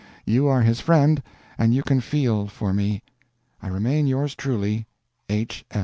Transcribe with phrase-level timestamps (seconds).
[0.25, 1.21] You are his friend
[1.59, 3.03] and you can feel for me.
[3.61, 4.87] "I remain yours truly,
[5.29, 5.63] "H.